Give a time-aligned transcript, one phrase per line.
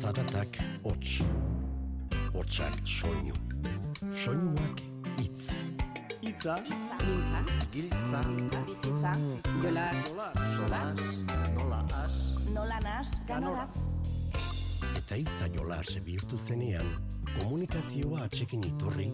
[0.00, 1.20] Zaratak hots,
[2.32, 3.34] hotsak soinu,
[4.24, 4.78] soinuak
[5.20, 5.50] itz.
[6.24, 7.40] Itza, Giltza,
[7.72, 8.22] Giltza,
[8.68, 9.12] bizitza,
[9.60, 9.84] jola,
[10.56, 10.80] sola,
[11.52, 12.16] nola as,
[12.54, 13.76] nola nas, ganoraz.
[15.02, 16.88] Eta hitza jolas bihurtu zenean,
[17.34, 19.10] komunikazioa atxekin iturri,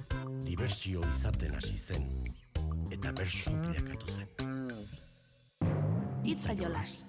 [0.47, 2.07] dibertsio izaten hasi zen.
[2.95, 4.31] Eta bersu bilakatu zen.
[6.23, 7.03] Itza jolas.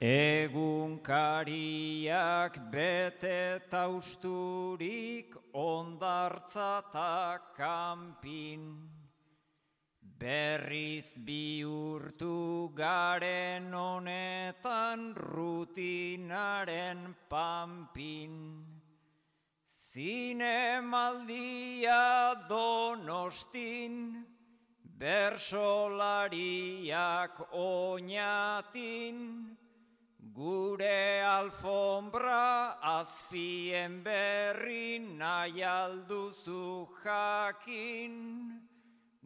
[0.00, 8.88] Egunkariak bete tausturik ondartza ta kanpin.
[10.00, 18.64] Berriz bihurtu garen honetan rutinaren pampin.
[19.90, 21.34] Zinemaldia
[22.48, 24.24] donostin,
[24.98, 29.58] bersolariak oinatin,
[30.38, 38.14] Gure alfombra azpien berri nahi alduzu jakin.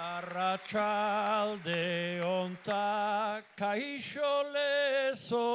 [0.00, 1.84] Arratxalde
[2.24, 5.48] onta kaixo lezo,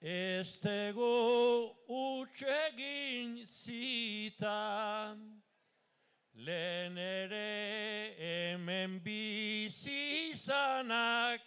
[0.00, 5.16] ez tego utxegin zita,
[6.34, 11.40] lehen ere hemen bizi izanak,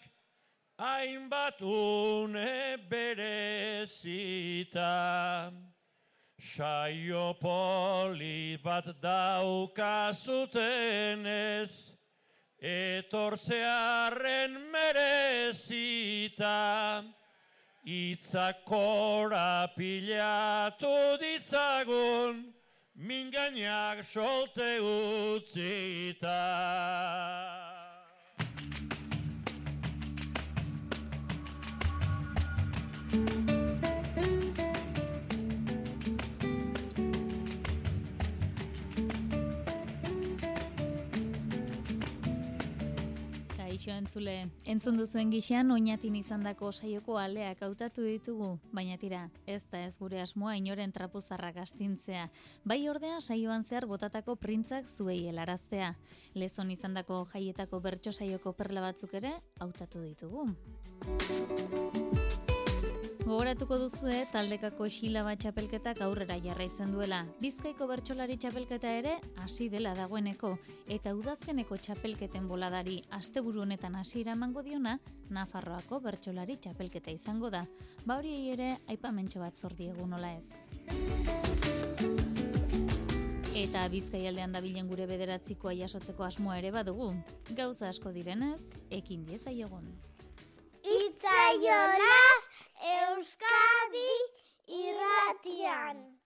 [0.78, 4.82] hainbat une berezita.
[6.40, 11.96] Saio poli bat daukazutenez,
[12.60, 17.04] etortzearen merezita,
[17.86, 19.78] itzak korapilatu
[21.20, 22.54] ditzagun,
[22.96, 26.42] mingainak solte utzita.
[43.94, 49.84] Kaixo entzule, entzun duzuen gixean oinatin izandako saioko aleak hautatu ditugu, baina tira, ez da
[49.86, 52.24] ez gure asmoa inoren trapuzarrak astintzea.
[52.66, 55.92] Bai ordea saioan zehar botatako printzak zuei helaraztea.
[56.34, 60.50] Lezon izandako jaietako bertso saioko perla batzuk ere hautatu ditugu.
[63.24, 67.22] Gogoratuko duzue taldekako xilaba txapelketak aurrera jarraitzen duela.
[67.40, 70.52] Bizkaiko bertsolari txapelketa ere hasi dela dagoeneko
[70.92, 74.98] eta udazkeneko txapelketen boladari asteburu honetan hasiera emango diona
[75.32, 77.64] Nafarroako bertsolari txapelketa izango da.
[78.04, 80.48] Ba horiei ere aipamentxo bat zor diegu nola ez.
[83.56, 87.14] Eta bizkaialdean dabilen gure bederatzikoa jasotzeko asmoa ere badugu.
[87.56, 88.60] Gauza asko direnez,
[88.92, 89.88] ekin diezaiogun.
[90.84, 92.53] Itzaiolas
[92.84, 94.12] Euskadi
[94.68, 96.23] irratian.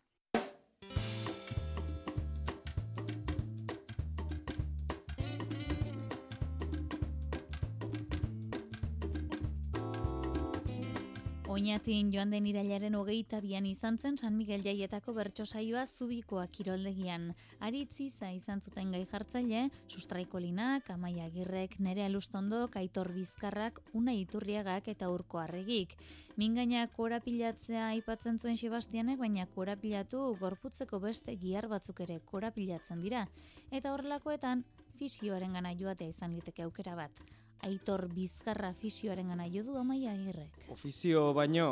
[11.47, 17.29] Oinatin joan den irailaren hogeita bian izan zen San Miguel Jaietako bertso saioa zubikoa kiroldegian.
[17.63, 24.91] Aritziza izan zuten gai jartzaile, sustraiko linak, amaia agirrek, nere alustondo, kaitor bizkarrak, una iturriagak
[24.91, 25.95] eta urko arregik.
[26.35, 33.23] Mingaina korapilatzea aipatzen zuen Sebastianek, baina korapilatu gorputzeko beste gihar batzuk ere korapilatzen dira.
[33.71, 34.67] Eta horrelakoetan,
[34.99, 37.27] fisioaren gana joatea izan liteke aukera bat.
[37.65, 40.59] Aitor bizkarra fisioaren gana jo du amaia agirrek.
[40.69, 41.69] Ofizio baino,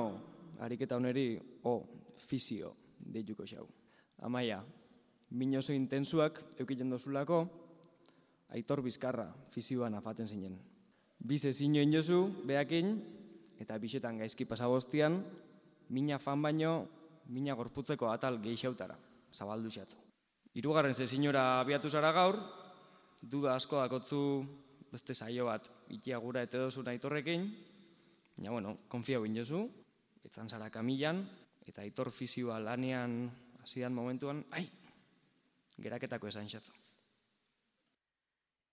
[0.59, 1.75] ariketa honeri, o,
[2.25, 3.67] fizio, deituko xau.
[4.25, 4.63] Amaia,
[5.31, 7.43] min oso intensuak eukiten dozulako,
[8.49, 10.57] aitor bizkarra fizioan afaten zinen.
[11.19, 12.97] Bize zinioin jozu, behakin,
[13.59, 15.21] eta bisetan gaizki pasabostian,
[15.89, 16.75] mina fan baino,
[17.29, 18.97] mina gorputzeko atal geixautara,
[19.33, 19.97] zabaldu xatzu.
[20.55, 22.39] Hirugarren ze zinora abiatu zara gaur,
[23.21, 24.21] duda asko dakotzu
[24.95, 27.41] beste saio bat ikia gura ete dozu aitorrekin,
[28.35, 29.67] baina bueno, konfia bin jozu,
[30.23, 31.27] etzan zara kamilan,
[31.67, 33.31] eta aitor fizioa lanean
[33.61, 34.69] hasidan momentuan, ai,
[35.81, 36.71] geraketako esan xatzu.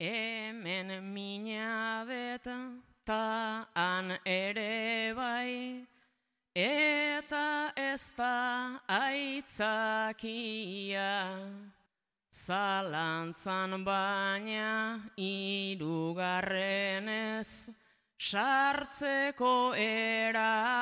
[0.03, 2.71] Hemen mina beta,
[3.05, 5.87] ta han ere bai,
[6.55, 10.23] eta ez da aitzakia.
[12.33, 16.17] Zalantzan baina irugarrenez,
[18.17, 20.73] sartzeko erabakia.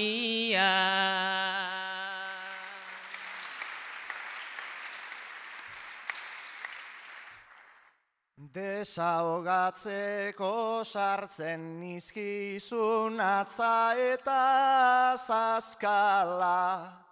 [8.53, 17.06] Desahogatzeko sartzen nizkizun atza eta zazkala.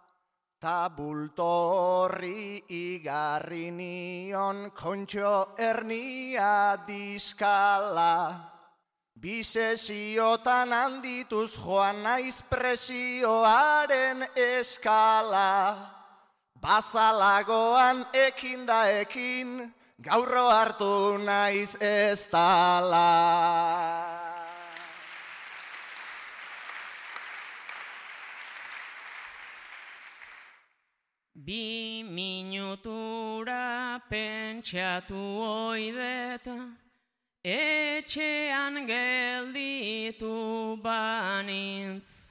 [0.64, 8.32] Ta bulto horri igarri nion kontxo ernia diskala.
[9.12, 15.76] Bisesiotan handituz joan naiz presioaren eskala.
[16.56, 19.68] Bazalagoan ekin da ekin,
[20.00, 24.03] gaurro hartu naiz ez tala.
[31.44, 35.12] Bi minutura pentsatu
[35.44, 36.48] oidet,
[37.44, 42.30] etxean gelditu banintz.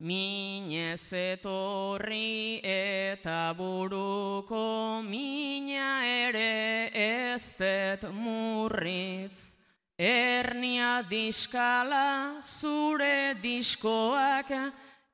[0.00, 9.56] Minez etorri eta buruko mina ere ez det murritz.
[9.98, 14.48] Ernia diskala zure diskoak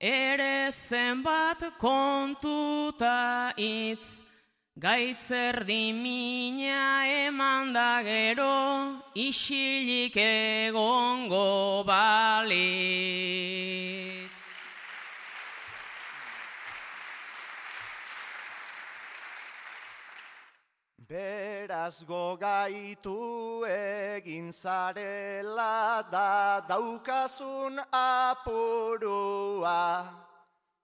[0.02, 4.24] ere zenbat kontuta itz.
[4.74, 12.52] Gaitzer di mina eman da gero, isilik egongo balitz.
[21.12, 23.20] Beraz gogaitu
[23.68, 30.04] egin zarela da daukazun apurua.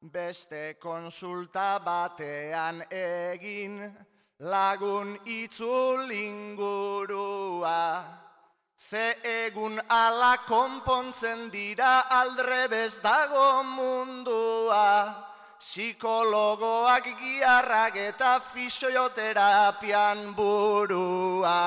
[0.02, 3.96] Beste konsulta batean egin
[4.40, 8.04] lagun itzulingurua.
[8.76, 15.27] Ze egun ala konpontzen dira aldrebez dago mundua.
[15.58, 21.58] Psikologoak giarrak eta fisioterapian burua.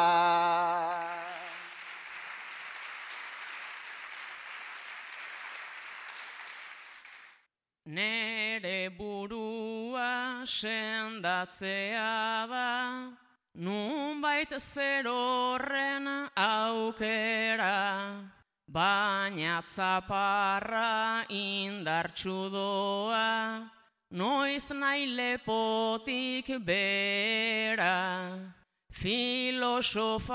[7.85, 13.11] Nere burua sendatzea da,
[13.55, 18.31] nunbait zer horren aukera.
[18.71, 23.67] Baina tzaparra indartsu doa,
[24.11, 28.37] noiz nahi lepotik bera.
[28.91, 30.27] Filosofatzen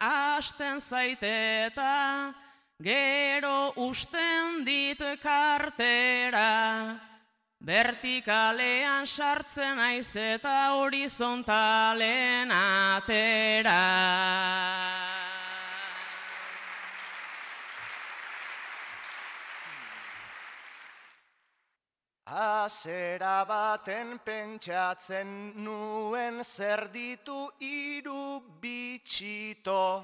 [0.00, 2.34] hasten zaiteta,
[2.82, 6.96] gero usten dit kartera.
[7.66, 13.82] Vertikalean sartzen aiz eta horizontalen atera.
[22.26, 30.02] Azera baten pentsatzen nuen zer ditu iru bitxito.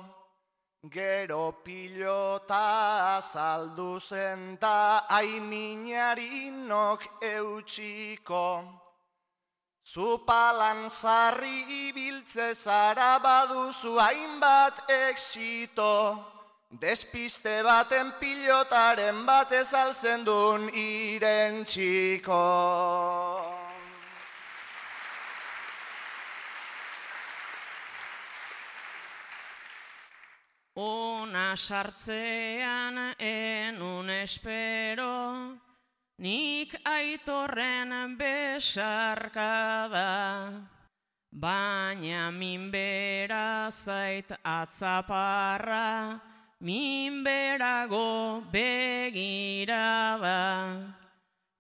[0.89, 8.47] Gero pilota azaldu zen da aiminarinok eutxiko.
[9.85, 16.42] Zupalan zarri ibiltze zara baduzu hainbat exito.
[16.73, 22.39] Despiste baten pilotaren batez altzen duen iren txiko.
[30.81, 35.53] Ona sartzean enun espero,
[36.25, 40.09] nik aitorren besarkada.
[41.29, 46.32] Baina min bera zait atzaparra,
[46.63, 50.39] min berago begiraba.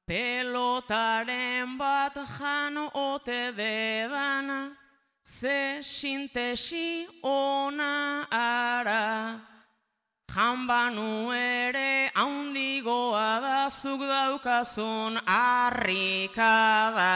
[0.06, 4.76] Pelotaren bat jan ote dedan,
[5.24, 9.40] ze sintesi ona ara.
[10.32, 17.12] Janbanu ere haundigoa da zuk daukazun harrikada.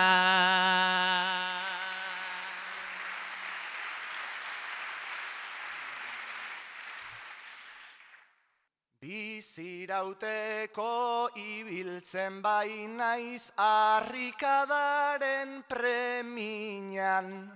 [9.56, 17.48] Bizirauteko ibiltzen bai naiz harrikadaren preminan.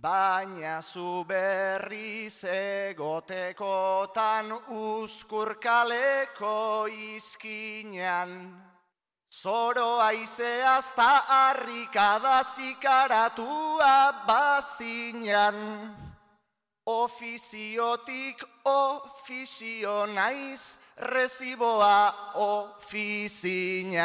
[0.00, 8.56] Baina zu berriz egotekotan uzkurkaleko izkinan.
[9.28, 15.92] Zoro aizeaz ta harrikada zikaratua bazinan.
[16.86, 24.00] Ofiziotik ofizio naiz, reziboa ofizinan.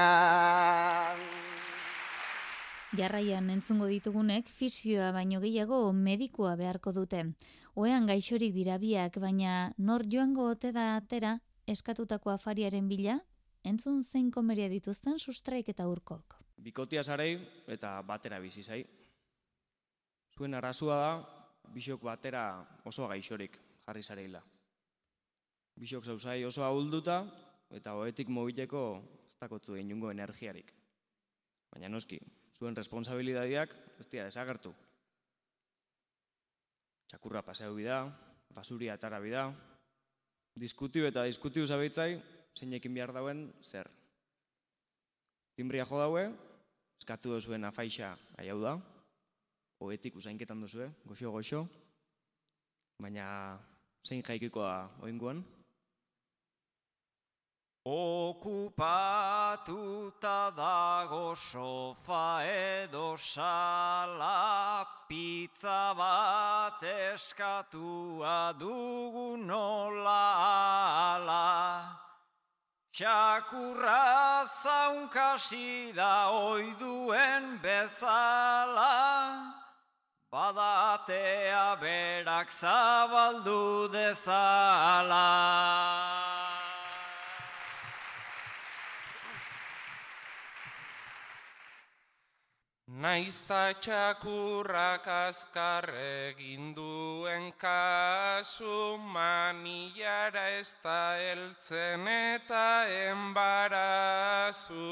[2.95, 7.25] Jarraian entzungo ditugunek fisioa baino gehiago medikua beharko dute.
[7.75, 13.19] Oean gaixorik dira biak, baina nor joango ote da atera eskatutako afariaren bila?
[13.65, 16.35] Entzun zein komeria dituzten sustraik eta urkok.
[16.55, 18.85] Bikotia zarei eta batera bizi zai.
[20.37, 21.11] Zuen arazua da,
[21.73, 24.54] bisok batera oso gaixorik jarri zareila.
[25.75, 27.19] Bisok zauzai oso ahulduta
[27.75, 28.81] eta hoetik mobileko
[29.27, 30.71] ez dakotzu inungo energiarik.
[31.73, 32.19] Baina noski,
[32.55, 34.71] zuen responsabilidadiak ez dira desagertu.
[37.11, 38.05] Txakurra paseu bida,
[38.55, 39.49] basuria atara bida,
[40.55, 42.21] diskutiu eta diskutiu zabitzai,
[42.55, 43.89] zeinekin behar dauen zer.
[45.59, 46.29] Timbria jo daue,
[47.01, 48.77] eskatu duzuen afaixa aiau da,
[49.83, 51.65] hoetik usainketan duzue, goxo-goxo,
[53.03, 53.27] baina
[54.07, 55.43] zein jaikikoa oinguan?
[57.87, 59.69] Okupatuta
[60.57, 70.33] dago sofa edo sala, pizza bat eskatua dugu nola
[71.13, 71.99] ala.
[72.91, 79.53] Txakurra zaunkasi da oiduen bezala,
[80.33, 85.29] badatea berak zabaldu dezala.
[93.05, 104.89] Naizta txakurrak azkar egin duen kasu, manilara ez da eltzen eta enbarazu.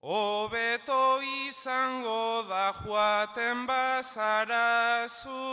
[0.00, 5.44] Obeto izango da joaten bazarazu,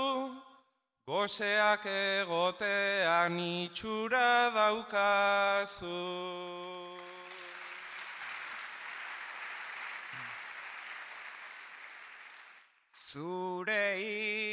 [1.12, 6.55] goseak egotean itxura daukazu.
[13.16, 13.96] Zure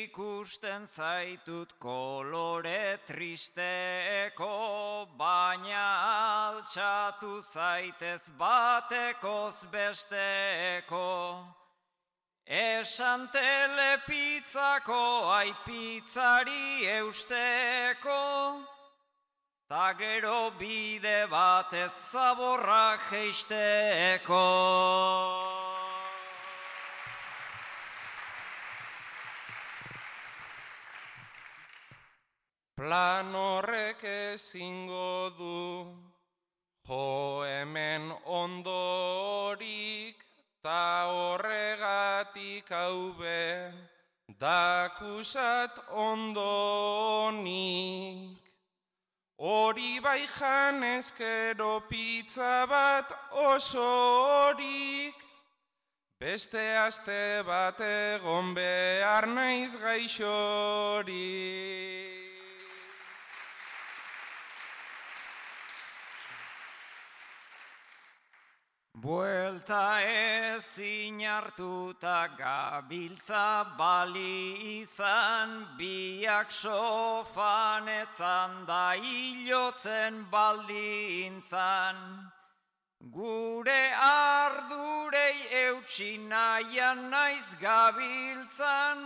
[0.06, 4.50] ikusten zaitut kolore tristeko,
[5.18, 5.86] baina
[6.46, 11.42] altxatu zaitez batekoz besteko.
[12.46, 15.02] Esan telepitzako
[15.40, 18.62] aipitzari eusteko,
[19.68, 24.46] ta gero bide batez zaborra geisteko.
[32.92, 35.88] Plan horrek ezingo du,
[36.84, 40.20] jo hemen ondorik,
[40.60, 43.72] ta horregatik haube,
[44.44, 47.46] dakusat ondonik.
[49.40, 53.88] Hori bai janezkero pizza bat oso
[54.28, 55.16] horik,
[56.20, 61.12] beste aste bat egon behar naiz gaixorik.
[69.02, 69.98] Buelta
[70.54, 81.96] ezin hartuta gabiltza bali izan, biak sofan etzan da hilotzen baldintzan.
[83.16, 88.98] Gure ardurei eutxi nahian naiz gabiltzan,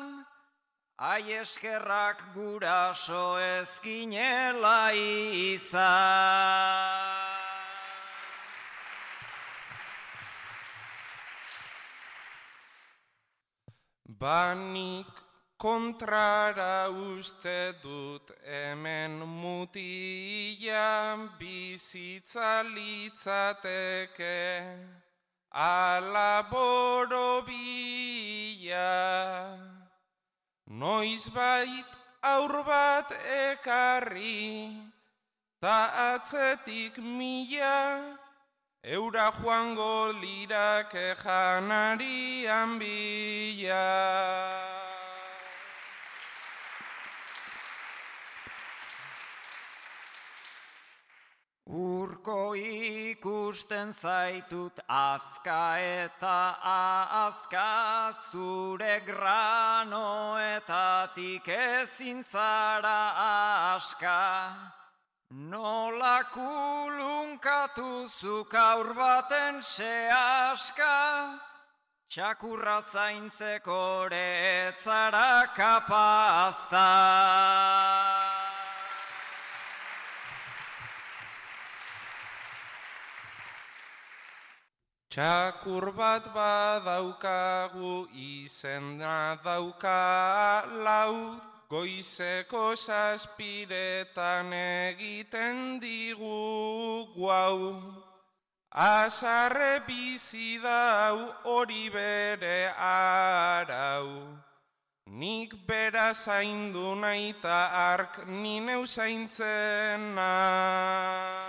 [0.99, 4.93] ai eskerrak guraso ezkinela
[5.57, 7.16] izan.
[14.19, 15.07] Banik
[15.59, 24.41] kontrara uste dut hemen mutila bizitza litzateke
[25.53, 27.21] ala borobila.
[30.67, 31.91] Noiz bait
[32.23, 34.73] aur bat ekarri
[35.61, 38.16] ta atzetik mila
[38.87, 43.83] Eura joango lirake janarian bila.
[51.67, 56.55] Urko Urko ikusten zaitut azka eta
[57.27, 63.11] azka zure granoetatik ezin zara
[63.75, 64.86] aska.
[65.31, 71.41] Nola kulunkatu zuk aur baten se aska,
[72.09, 76.87] txakurra zaintzeko retzara kapazta.
[85.11, 97.83] Txakur bat badaukagu izena dauka lau, goizeko saspiretan egiten digu guau.
[98.73, 104.37] Azarre bizi dau hori bere arau,
[105.07, 111.46] nik bera zaindu nahi ark nineu zaintzen nau.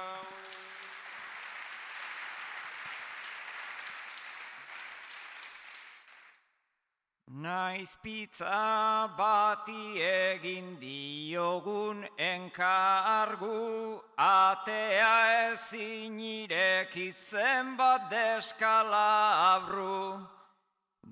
[7.37, 20.17] Naiz pizza bati egin diogun enkargu, atea ezin irekitzen bat deskalabru.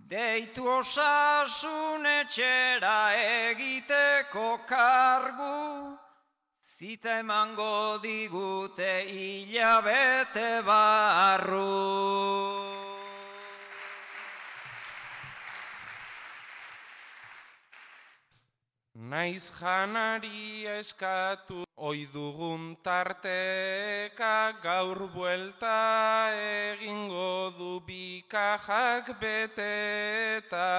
[0.10, 3.14] Deitu osasun etxera
[3.52, 5.94] egiteko kargu,
[6.78, 12.65] zita emango digute hilabete barru.
[19.06, 30.74] Naiz janari eskatu oi dugun tarteka gaur buelta egingo du bikajak beteta.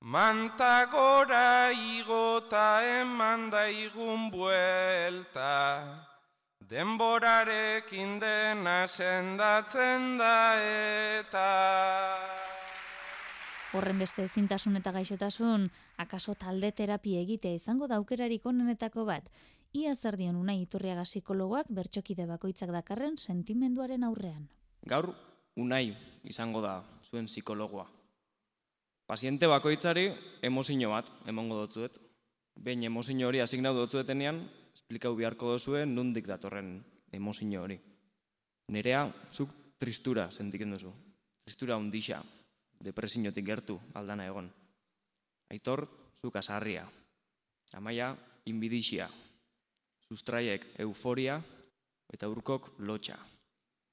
[0.00, 5.54] Manta gora igota eman daigun buelta.
[6.70, 10.56] Denborarekin dena sendatzen da
[11.20, 12.37] eta.
[13.76, 15.66] Horren beste ezintasun eta gaixotasun,
[16.00, 19.26] akaso talde terapia egitea izango da aukerarik onenetako bat.
[19.76, 24.46] Ia zer dion unai iturriaga psikologoak bertxokide bakoitzak dakarren sentimenduaren aurrean.
[24.88, 25.10] Gaur,
[25.60, 25.92] unai
[26.24, 26.78] izango da
[27.10, 27.84] zuen psikologoa.
[29.04, 30.06] Paziente bakoitzari
[30.42, 32.00] emozio bat emongo dotzuet.
[32.56, 34.40] Behin emozio hori asignau dotzuetenean,
[34.72, 36.78] esplikau beharko dozuen nundik datorren
[37.12, 37.78] emozio hori.
[38.72, 40.92] Nerea, zuk tristura sentiken duzu.
[41.44, 42.22] Tristura ondixa,
[42.80, 44.48] depresiotik gertu aldana egon.
[45.50, 45.86] Aitor,
[46.20, 46.86] zuk asarria.
[47.74, 48.14] Amaia,
[48.46, 49.08] inbidixia.
[50.08, 51.40] Sustraiek euforia
[52.12, 53.18] eta urkok lotxa.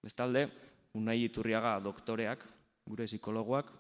[0.03, 0.47] Bestalde,
[0.95, 2.45] unai iturriaga doktoreak,
[2.87, 3.71] gure psikologoak,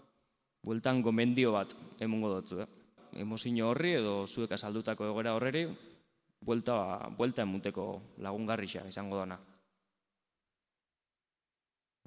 [0.65, 2.59] bueltan gomendio bat emongo dutzu.
[2.65, 2.67] Eh?
[3.21, 5.67] Emozio horri edo zuek asaldutako egoera horreri,
[6.41, 7.85] buelta, buelta emuteko
[8.25, 9.37] lagungarrixa izango dana.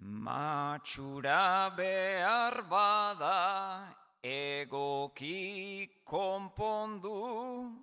[0.00, 3.82] Matxura behar bada
[4.22, 7.74] egoki konpondu,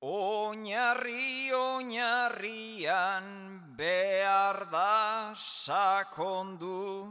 [0.00, 3.26] oinarri oinarrian
[3.76, 7.10] behar da sakondu.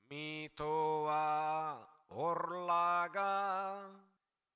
[0.09, 3.85] mitoa orlaga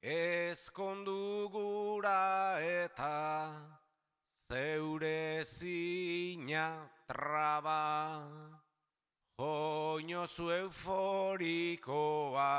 [0.02, 3.52] ezkondu gura eta
[4.50, 8.28] zeure zina traba.
[9.40, 12.52] Joinozu euforikoa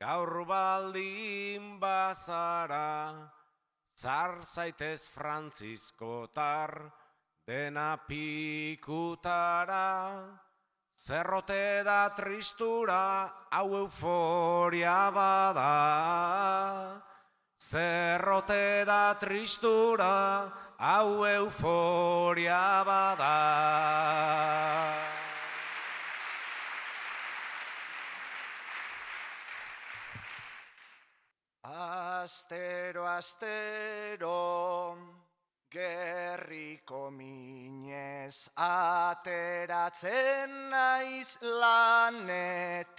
[0.00, 3.30] gaur baldin bazara
[3.96, 6.92] zar zaitez frantziskotar
[7.46, 9.84] dena pikutara
[11.04, 17.02] Zerrote da tristura, hau euforia bada.
[17.60, 23.36] Zerrote da tristura, hau euforia bada.
[32.24, 34.96] Astero, astero,
[35.68, 37.43] gerriko minez
[38.56, 42.94] ateratzen naiz lanetik.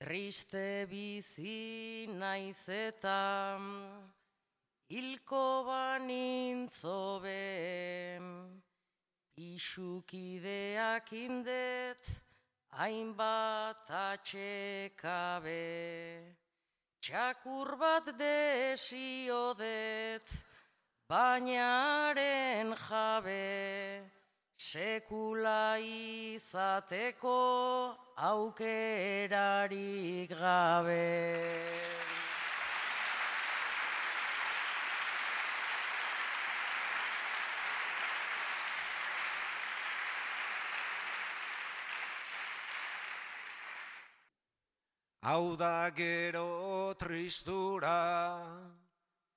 [0.00, 3.56] Triste bizi naiz eta
[4.90, 7.20] hilko banintzo
[9.40, 12.04] Isukideak indet,
[12.76, 15.56] hainbat atxekabe.
[17.00, 18.84] Txakur bat desiodet,
[21.08, 24.04] bainaren jabe.
[24.60, 27.40] Sekula izateko
[28.20, 29.72] aukerarik
[30.36, 31.99] gabe.
[45.22, 48.40] Hau da gero tristura,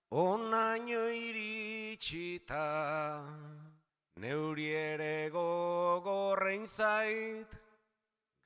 [0.10, 3.20] onaino iritsita,
[4.16, 7.52] neuri ere gogorrein zait,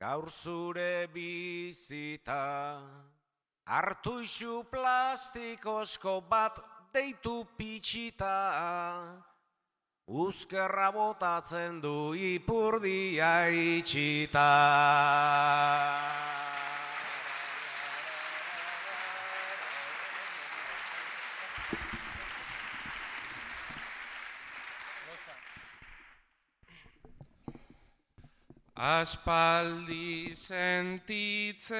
[0.00, 2.82] gaur zure bizita.
[3.66, 6.58] Artu isu plastikosko bat
[6.92, 9.14] deitu pitxita,
[10.08, 14.48] uzkerra botatzen du ipurdia itxita.
[28.78, 31.74] Aspaldi sentitzen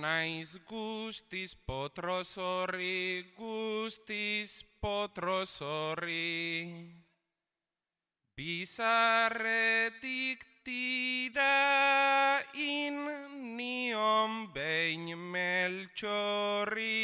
[0.00, 6.54] naiz guztiz potrozorri, guztiz potrozorri.
[8.38, 8.78] Bizarretik
[10.62, 13.10] tira in
[13.58, 16.94] nion behin meltxorri.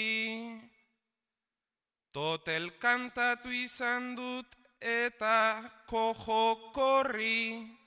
[2.14, 7.82] Totel kantatu izan dut eta kojo korri.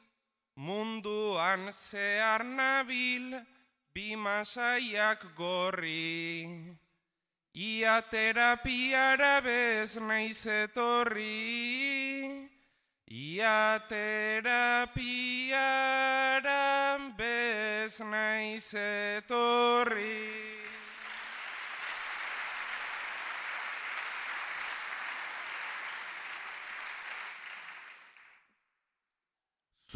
[0.58, 3.38] Munduan zehar nabil
[3.94, 6.58] bimasaiak gorri.
[7.54, 12.50] Ia terapiara bez naiz etorri.
[13.06, 14.98] Ia terapiara
[17.14, 20.57] bez naiz etorri.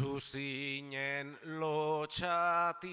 [0.02, 1.28] Zuzinen
[1.62, 2.90] lotxatia,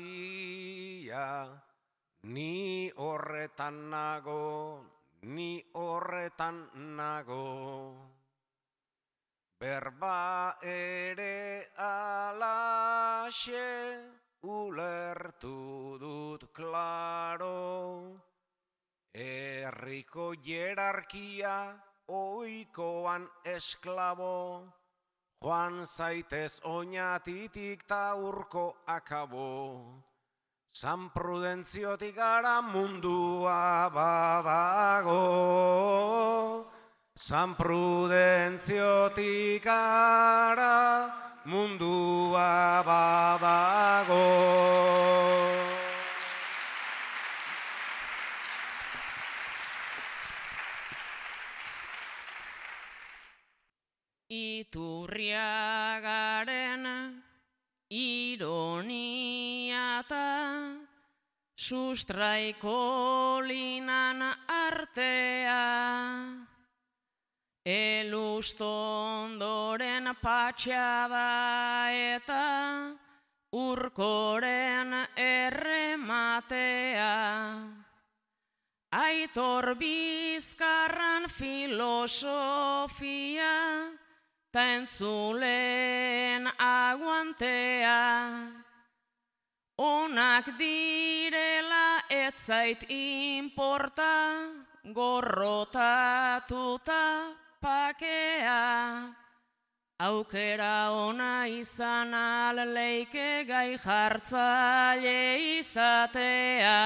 [2.29, 4.85] ni horretan nago,
[5.23, 6.69] ni horretan
[6.99, 7.97] nago.
[9.59, 13.65] Berba ere alaxe,
[14.43, 18.21] ulertu dut klaro.
[19.15, 21.73] Herriko jerarkia,
[22.05, 24.78] oikoan esklabo.
[25.39, 29.85] Joan zaitez oinatitik ta urko akabo,
[30.75, 35.23] San Prudentziotik gara mundua badago.
[37.15, 41.09] San Prudentziotik gara
[41.45, 44.27] mundua badago.
[54.69, 56.85] Iturriagaren
[57.89, 60.85] ironia eta
[61.57, 65.65] sustraiko linan artea.
[67.65, 72.93] Elustondoren patxada eta
[73.51, 77.09] urkoren errematea.
[78.91, 83.49] Aitor bizkarran filosofia,
[84.59, 88.03] ta entzulen aguantea.
[89.77, 94.11] Onak direla etzait inporta,
[94.93, 96.43] gorrotatuta
[97.61, 99.15] pakea.
[99.99, 106.79] Aukera ona izan aleleike gai jartzaile izatea.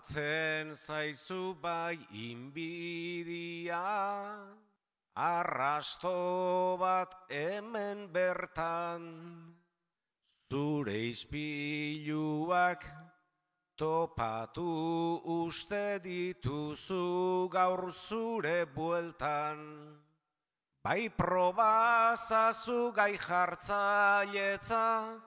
[0.00, 3.76] Somatzen zaizu bai inbidia,
[5.14, 9.52] arrasto bat hemen bertan,
[10.48, 12.86] zure izpiluak
[13.76, 19.98] topatu uste dituzu gaur zure bueltan.
[20.82, 25.20] Bai probazazu gai jartzaietza,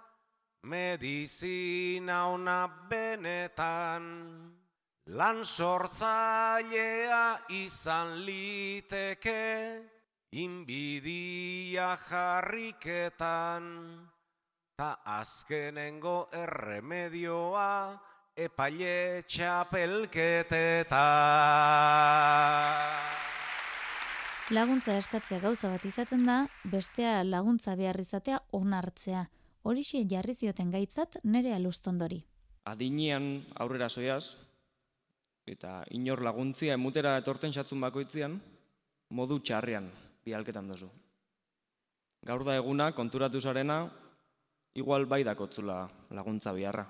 [0.63, 4.62] medizina ona benetan.
[5.11, 9.83] Lan sortzailea izan liteke,
[10.31, 13.63] inbidia jarriketan.
[14.79, 17.99] Ta azkenengo erremedioa,
[18.35, 20.95] epaile txapelketetan.
[24.55, 29.27] Laguntza eskatzea gauza bat izaten da, bestea laguntza behar izatea onartzea.
[29.63, 32.23] Horixe jarri zioten gaitzat nere alustondori.
[32.63, 34.37] Adinean aurrera soiaz,
[35.45, 38.39] eta inor laguntzia emutera etorten xatzun bakoitzian,
[39.11, 39.89] modu txarrean
[40.25, 40.89] bialketan dozu.
[42.23, 43.83] Gaur da eguna, konturatu zarena,
[44.73, 45.83] igual bai dakotzula
[46.15, 46.85] laguntza biharra.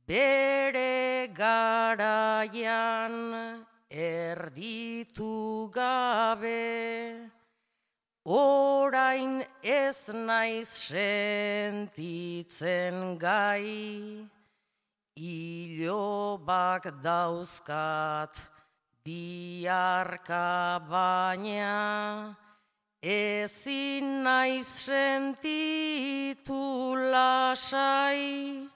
[0.07, 3.15] Bere garaian
[3.91, 7.37] erditu gabe,
[8.27, 11.79] Orain ez naiz sentitzen
[13.23, 14.27] gai,
[15.17, 18.37] ilobak dauzkat
[19.05, 22.37] diarka baina
[23.01, 26.61] ezin naiz sentitu
[27.13, 28.69] lasai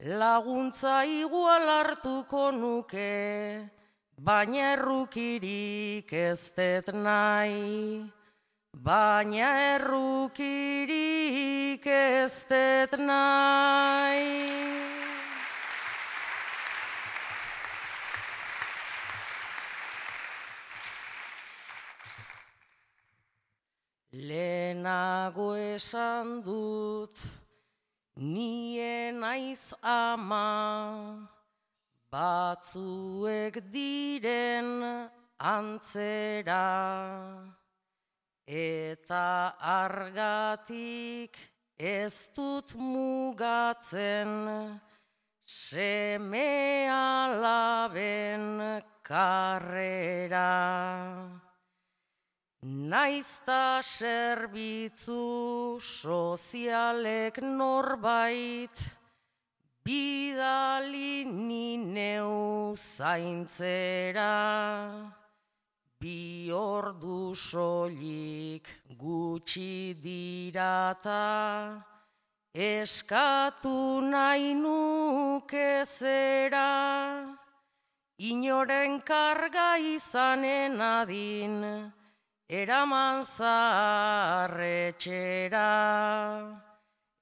[0.00, 3.60] laguntza igual hartuko nuke
[4.16, 8.10] baina errukirik ez dut nahi.
[8.74, 10.96] Baina errukirik
[11.86, 14.93] ez dut nahi
[24.24, 27.18] Lehenago esan dut,
[28.16, 31.28] nien aiz ama,
[32.08, 34.70] batzuek diren
[35.36, 36.64] antzera,
[38.48, 39.28] eta
[39.60, 41.36] argatik
[41.76, 44.32] ez dut mugatzen,
[45.44, 48.46] seme alaben
[49.04, 50.48] karrera.
[52.64, 58.72] Naizta zerbitzu sozialek norbait
[59.84, 64.32] bidali ni neu zaintzera.
[66.00, 68.64] Bi ordu soilik
[68.96, 71.84] gutxi dirata
[72.54, 77.28] eskatu nahi nuke zera.
[78.16, 81.92] Inoren karga izanen adin
[82.54, 84.50] eraman zarretxera,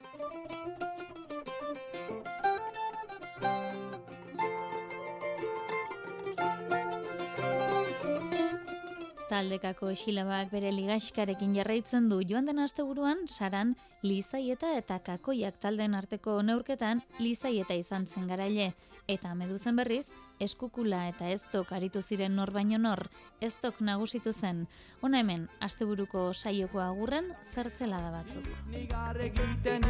[9.31, 13.69] Taldekako esilabak bere ligaxkarekin jarraitzen du joan den asteburuan saran
[14.03, 18.73] lizaieta eta kakoiak talden arteko neurketan lizaieta izan zen garaile.
[19.07, 20.09] Eta meduzen berriz,
[20.43, 23.05] eskukula eta eztok aritu ziren nor baino nor,
[23.39, 24.65] eztok nagusitu zen.
[24.99, 28.51] Hona hemen, asteburuko saioko agurren zertzela da batzuk.
[28.67, 29.87] Nigar egiten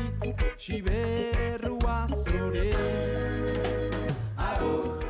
[2.30, 2.70] zure
[4.38, 5.02] Agur,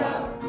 [0.00, 0.39] Pitzanen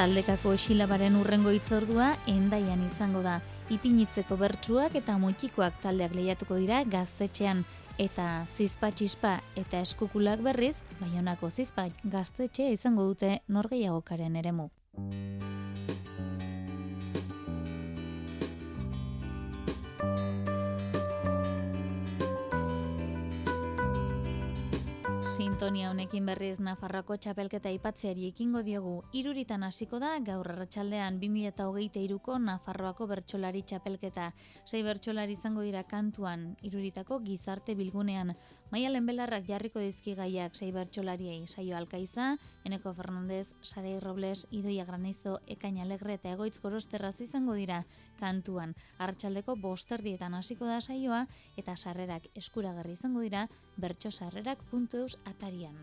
[0.00, 3.34] Taldekako esilabaren urrengo hitzordua endaian izango da.
[3.76, 7.60] Ipinitzeko bertsuak eta mutikoak taldeak lehiatuko dira gaztetxean.
[8.00, 14.70] Eta zizpa txispa eta eskukulak berriz, baionako zizpa gaztetxea izango dute norgeiagokaren eremu.
[26.20, 28.90] Honekin berriz Nafarroako txapelketa ipatzeari ekingo diogu.
[29.16, 34.26] Iruritan hasiko da gaur arratsaldean 2023ko Nafarroako bertsolari txapelketa.
[34.66, 38.34] Sei bertsolari izango dira kantuan Iruritako gizarte bilgunean.
[38.70, 41.46] Maialen Belarrak jarriko dizki gaiak sei bertsolariei.
[41.50, 47.82] Saio Alkaiza, Eneko Fernandez, Sarei Robles, Idoia Granizo, Ekain Alegre eta Egoitz Gorosterrazu izango dira
[48.20, 48.76] kantuan.
[48.98, 51.24] Arratsaldeko bosterdietan hasiko da saioa
[51.58, 53.48] eta sarrerak eskuragarri izango dira
[53.82, 55.76] bertsosarrerak.eus atarian.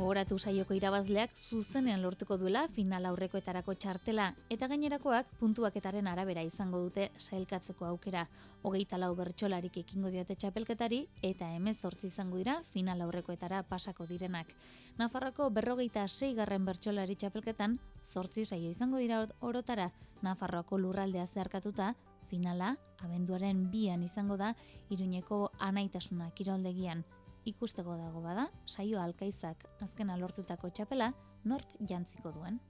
[0.00, 7.10] Gogoratu saioko irabazleak zuzenean lortuko duela final aurrekoetarako txartela eta gainerakoak puntuaketaren arabera izango dute
[7.18, 8.22] sailkatzeko aukera.
[8.62, 14.48] Hogeita lau bertsolarik ekingo diote txapelketari eta emezortzi izango dira final aurrekoetara pasako direnak.
[14.96, 17.76] Nafarroko berrogeita sei garren bertsolari txapelketan
[18.14, 19.90] zortzi saio izango dira orotara
[20.24, 21.92] Nafarroako lurraldea zeharkatuta
[22.32, 22.74] finala
[23.04, 24.54] abenduaren bian izango da
[24.88, 27.04] Iruñeko anaitasuna kiroldegian
[27.50, 31.12] ikusteko dago bada, saio alkaizak azkena lortutako txapela
[31.44, 32.60] nork jantziko duen.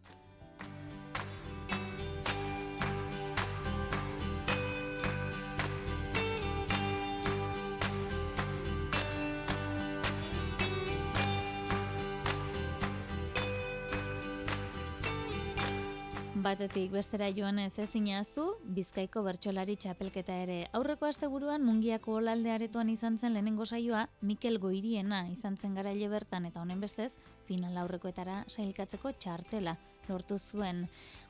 [16.40, 20.56] Batetik bestera joan ez ezinaztu, Bizkaiko bertsolari txapelketa ere.
[20.78, 26.48] Aurreko asteburuan Mungiako olalde aretoan izan zen lehenengo saioa Mikel Goiriena izan zen garaile bertan
[26.48, 27.10] eta honen bestez
[27.50, 29.76] final aurrekoetara sailkatzeko txartela
[30.10, 30.88] lortu zuen.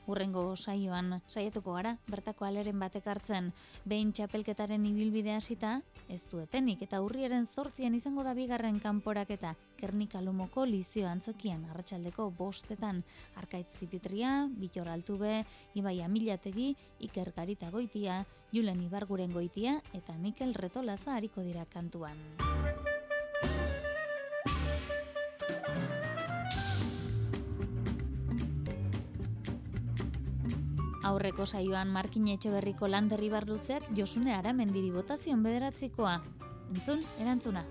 [0.09, 3.51] Urrengo saioan saiatuko gara, bertako aleren batek hartzen,
[3.85, 5.75] behin txapelketaren ibilbidea hasita,
[6.09, 12.31] ez du etenik eta urriaren zortzian izango da bigarren kanporaketa, Kernika Lumoko lizio antzokian, arratsaldeko
[12.37, 13.03] bostetan,
[13.37, 15.45] Arkaitz Zipitria, Bitor Altube,
[15.77, 16.73] Ibai Amilategi,
[17.07, 22.17] Iker Garita Goitia, Julen Ibarguren Goitia eta Mikel Retolaza hariko dira kantuan.
[31.03, 36.21] Aurreko saioan Markin Etxeberriko landerri barluzeak Josune Aramendiri botazion bederatzikoa.
[36.75, 37.63] Entzun, erantzuna.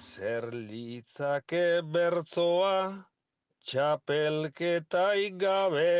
[0.00, 2.78] Zer litzake bertzoa
[3.64, 5.92] txapelketai gabe.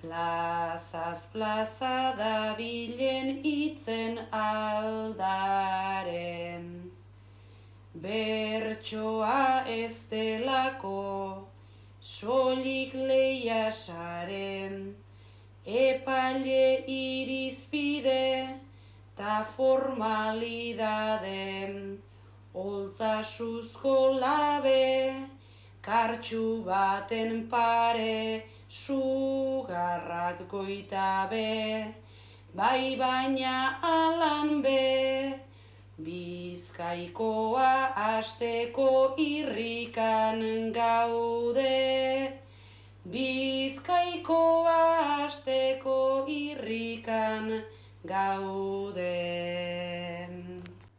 [0.00, 5.84] Plazaz plaza da bilen itzen aldaren.
[7.98, 11.47] Bertsoa ez delako
[12.08, 14.76] solik leia saren,
[15.66, 18.48] epaile irizpide
[19.14, 21.32] ta formalidade,
[22.54, 25.12] holtza suzko labe,
[25.82, 31.92] kartxu baten pare, sugarrak goitabe,
[32.54, 35.47] bai baina alan be,
[35.98, 42.38] Bizkaikoa asteko irrikan gaude.
[43.02, 44.76] Bizkaikoa
[45.24, 45.96] asteko
[46.30, 47.50] irrikan
[48.06, 49.08] gaude.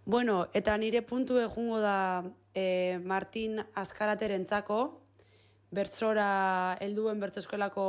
[0.03, 4.79] Bueno, eta nire puntu jungo da e, Martin Azkaraterentzako,
[5.71, 7.85] bertzora helduen bertzeskolako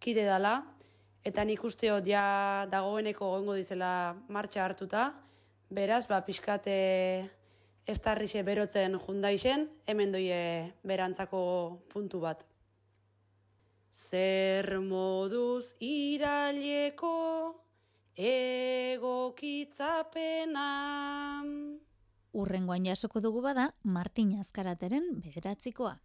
[0.00, 0.62] kide dala,
[1.22, 5.10] eta nik usteot ja dagoeneko gongo dizela martxa hartuta,
[5.72, 6.72] Beraz, ba, pixkate
[7.88, 11.40] ez tarrixe berotzen jundaixen, hemen doie berantzako
[11.88, 12.44] puntu bat.
[13.96, 17.14] Zer moduz iraileko
[18.12, 19.40] egokitzapena.
[22.36, 25.96] Urrengoan jasoko dugu bada, Martin Azkarateren bederatzikoa.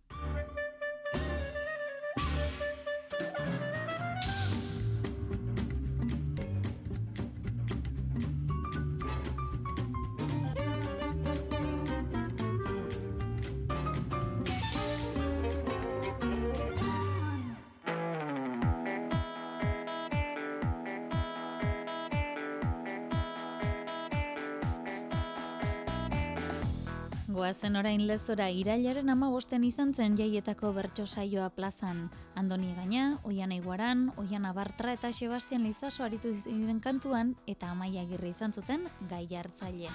[27.48, 32.02] Goazen orain lezora irailaren ama bosten izan zen jaietako bertso saioa plazan.
[32.36, 38.34] Andoni Gaina, Oian Eiguaran, Oian Abartra eta Sebastian Lizaso aritu ziren kantuan eta amaia girri
[38.36, 39.88] izan zuten gai hartzaile.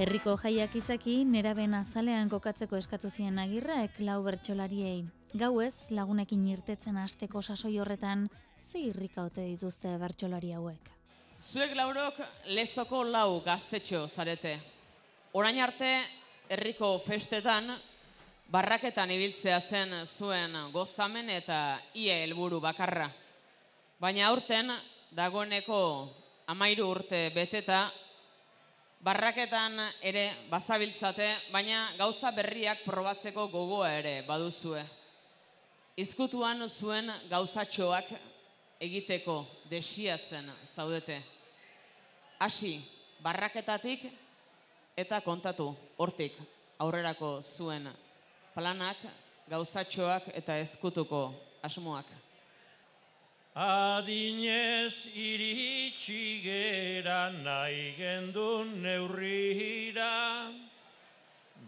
[0.00, 5.02] Herriko jaiak izaki, neraben azalean kokatzeko eskatu ziren agirrek lau bertsolariei.
[5.34, 8.30] Gauez, lagunekin irtetzen hasteko sasoi horretan,
[8.72, 10.95] ze irrika ote dituzte bertsolari hauek.
[11.36, 12.16] Zuek laurok
[12.56, 14.54] lezoko lau gaztetxo zarete.
[15.36, 15.90] Orain arte,
[16.48, 17.74] herriko festetan,
[18.48, 23.10] barraketan ibiltzea zen zuen gozamen eta ia helburu bakarra.
[24.00, 24.72] Baina aurten,
[25.12, 25.80] dagoeneko
[26.48, 27.90] amairu urte beteta,
[29.04, 34.86] barraketan ere bazabiltzate, baina gauza berriak probatzeko gogoa ere baduzue.
[36.00, 38.08] Izkutuan zuen gauzatxoak
[38.80, 41.22] egiteko desiatzen zaudete.
[42.38, 42.80] Hasi,
[43.22, 44.04] barraketatik
[44.96, 46.36] eta kontatu, hortik,
[46.78, 47.88] aurrerako zuen
[48.54, 49.00] planak,
[49.48, 51.28] gauzatxoak eta ezkutuko
[51.62, 52.06] asmoak.
[53.56, 60.52] Adinez iritsi gera nahi gendun neurrira,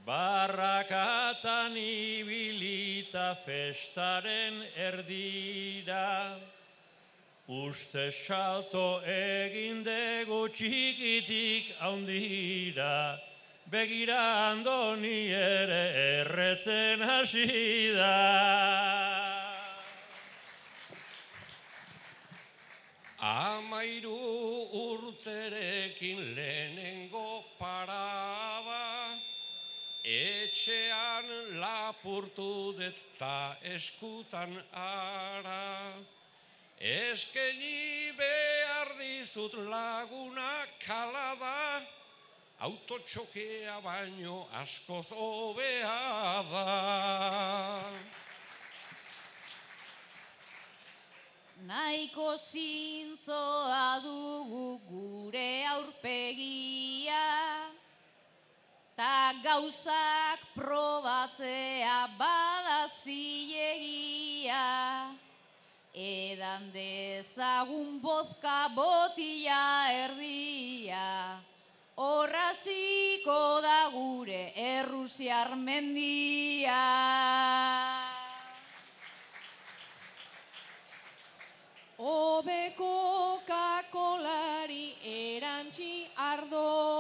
[0.05, 6.37] barrakatan ibilita festaren erdira.
[7.49, 13.17] Uste salto egin dugu txikitik haundira,
[13.73, 15.79] begira andoni ere
[16.21, 18.19] errezen hasi da.
[23.17, 24.13] Amairu
[24.83, 29.17] urterekin lehenengo parada,
[30.05, 34.53] etxean lapurtu dut ta eskutan
[34.85, 35.65] ara.
[36.81, 41.83] Eskeni behar dizut laguna kalada,
[42.61, 47.83] autotxokea baino askoz hobea da.
[51.67, 57.27] Naiko zintzoa dugu gure aurpegia,
[58.95, 63.68] ta gauzak probatzea bada zilegia.
[65.99, 71.41] Edan dezagun bozka botila erdia,
[71.99, 76.79] horraziko da gure errusiar mendia.
[81.99, 86.98] Obeko kakolari erantzi ardoak,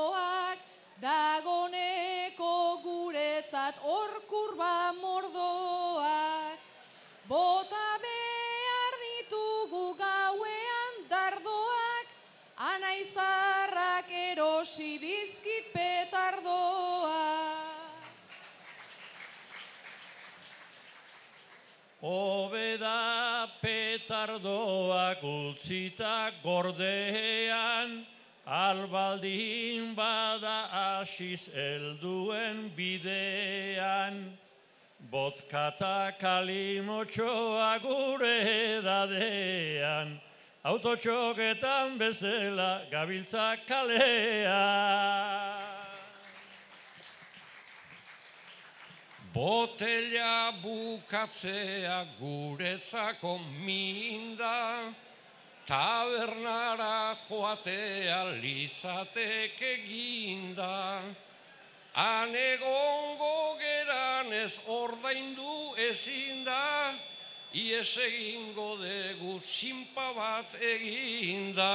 [22.08, 28.06] Obeda petardoak utzita gordean,
[28.46, 34.32] albaldin bada asiz elduen bidean.
[35.12, 40.18] Botkata kalimotxoa gure dadean,
[40.64, 45.67] autotxoketan bezala gabiltza kalean.
[49.38, 54.90] Botella bukatzea guretzako minda,
[55.64, 60.98] tabernara joatea litzateke ginda.
[61.94, 66.98] Han egongo geran ez ordaindu ezin da,
[67.54, 71.74] ies egingo dugu simpa bat eginda.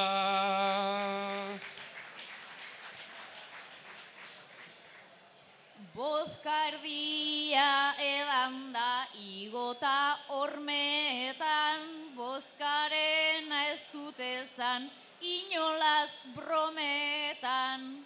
[5.94, 11.84] Bozkardia edan da igota hormetan,
[12.18, 14.90] bozkaren ez dutezan
[15.22, 18.02] inolaz brometan.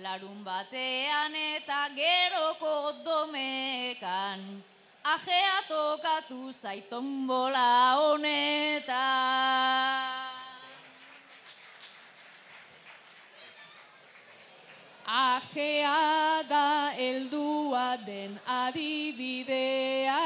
[0.00, 4.64] Larun batean eta geroko domekan,
[5.04, 10.27] ajea tokatu zaiton bola honetan.
[18.06, 20.18] Den adibidea,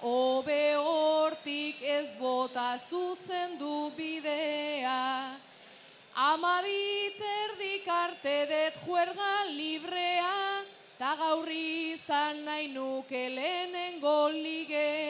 [0.00, 5.36] hobe hortik ez bota zuzendu bidea.
[6.14, 10.64] Amabit erdik arte det juerga librea,
[10.98, 15.01] ta gaur izan nahi nuke lehenengo ligea.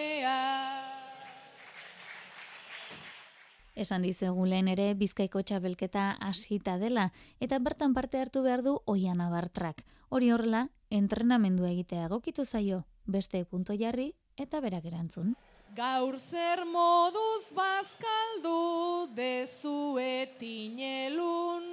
[3.83, 7.11] Esan dizuegu lehen ere Bizkaiko txabelketa hasita dela
[7.43, 9.83] eta bertan parte hartu behar du Oian Abartrak.
[10.09, 15.35] Hori horrela, entrenamendua egitea egokitu zaio, beste punto jarri eta berak erantzun.
[15.75, 21.65] Gaur zer moduz bazkaldu dezuetinelun.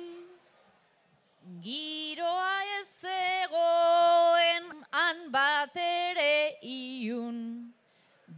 [1.61, 4.63] Giroa ez zegoen
[4.97, 7.78] han bat ere iun.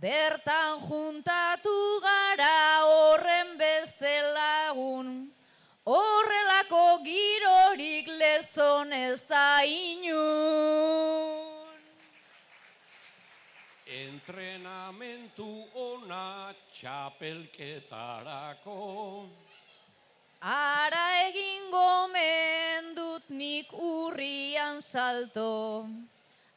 [0.02, 5.30] Bertan juntatu gara horren beste lagun,
[5.86, 10.26] horrelako girorik lezon ez da inun.
[13.86, 18.82] Entrenamentu ona txapelketarako,
[20.42, 25.86] Ara egin gomen dut nik urrian salto.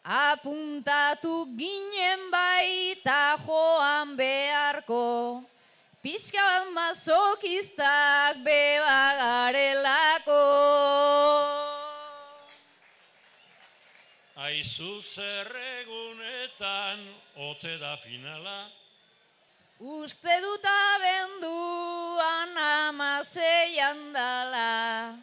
[0.04, 5.42] Apuntatu ginen baita joan beharko.
[6.04, 10.44] Pizka bat mazokistak bebagarelako.
[14.36, 17.00] Aizu zerregunetan
[17.40, 18.68] ote da finala.
[19.80, 25.16] Uste dut abenduan amaseian dala.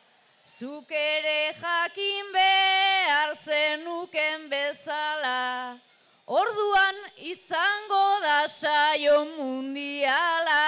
[0.61, 5.73] Zuk ere jakin behar zenuken bezala.
[6.27, 10.65] Orduan izango da saio mundiala.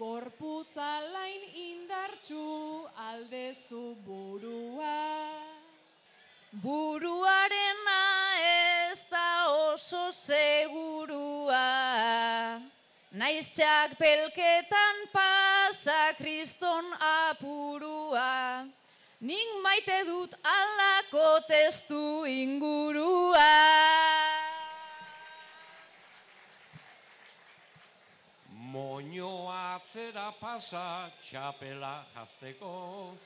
[0.00, 2.48] Gorputza lain indartxu
[3.06, 4.98] aldezu burua.
[6.66, 8.02] Buruarena
[8.50, 9.30] ez da
[9.70, 10.77] oso segurua.
[13.18, 13.58] Naiz
[13.98, 18.62] pelketan pasa kriston apurua.
[19.20, 23.58] Nik maite dut alako testu ingurua.
[28.54, 33.18] Moño atzera pasa txapela jazteko.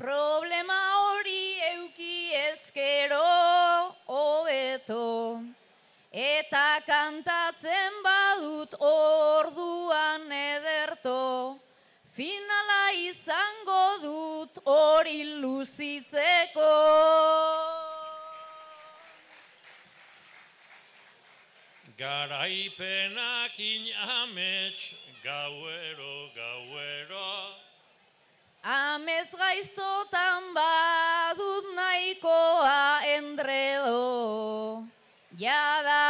[0.00, 3.20] Problema hori euki ezkero
[4.08, 5.04] hobeto.
[6.16, 11.60] Eta kantatzen badut orduan ederto.
[12.16, 16.72] Finala izango dut hori luzitzeko.
[22.00, 24.88] Garaipenak inamets
[25.20, 27.28] gauero, gauero.
[28.64, 34.86] Amez gaiztotan badut nahikoa endredo.
[35.36, 36.05] Jada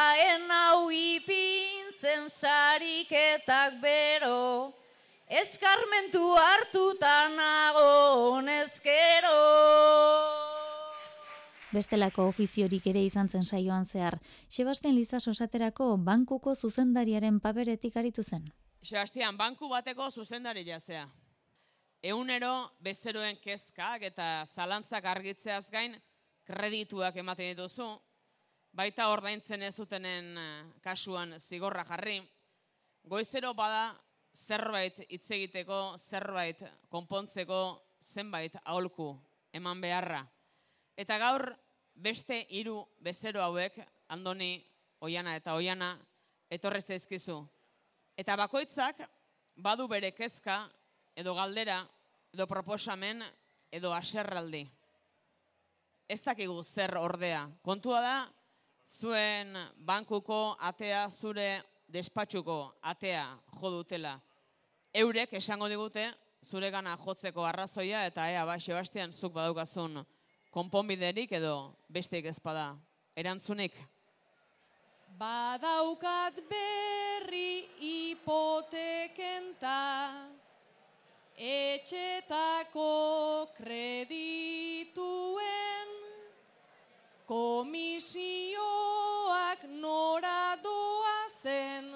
[2.16, 4.74] ipintzen sariketak bero.
[5.28, 9.34] Eskarmentu hartutan nago honezkero.
[11.72, 14.18] Bestelako ofiziorik ere izan zen saioan zehar.
[14.48, 18.52] Sebastian Lizas osaterako bankuko zuzendariaren paperetik aritu zen.
[18.82, 21.08] Sebastian, banku bateko zuzendari jazea.
[22.02, 25.96] Eunero bezeroen kezkak eta zalantzak argitzeaz gain
[26.46, 27.98] kredituak ematen dituzu,
[28.76, 32.18] baita ordaintzen ez zutenen eh, kasuan zigorra jarri.
[33.08, 33.94] Goizero bada
[34.36, 36.60] zerbait hitz egiteko, zerbait
[36.92, 37.60] konpontzeko
[38.02, 39.14] zenbait aholku
[39.56, 40.20] eman beharra.
[40.96, 41.48] Eta gaur
[41.94, 43.80] beste hiru bezero hauek,
[44.12, 44.60] Andoni,
[45.00, 45.94] Oiana eta Oiana,
[46.50, 47.40] etorre zaizkizu.
[48.16, 49.00] Eta bakoitzak
[49.56, 50.66] badu bere kezka
[51.16, 51.80] edo galdera
[52.34, 53.24] edo proposamen
[53.72, 54.66] edo aserraldi.
[56.08, 57.46] Ez dakigu zer ordea.
[57.64, 58.16] Kontua da,
[58.86, 61.62] zuen bankuko atea zure
[61.92, 64.20] despatxuko atea jo dutela.
[64.94, 66.12] Eurek esango digute
[66.44, 70.04] zure gana jotzeko arrazoia eta ea ba, Sebastian, zuk badaukazun
[70.50, 72.76] konponbiderik edo besteik ezpada
[73.16, 73.72] erantzunik.
[75.18, 79.76] Badaukat berri hipotekenta
[81.36, 82.90] etxetako
[83.56, 84.75] kredituen
[87.26, 88.54] komisioak
[89.82, 91.90] nora doazen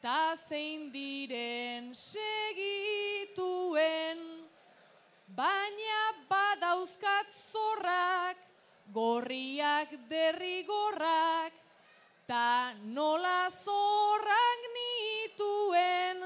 [0.00, 2.88] ta zein diren segituen.
[5.36, 8.36] Baina badauzkat zorrak
[8.94, 11.52] gorriak derrigorrak
[12.26, 16.18] ta nola zorrak nituen.